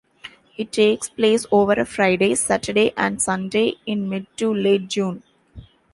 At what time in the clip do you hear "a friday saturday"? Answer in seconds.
1.73-2.91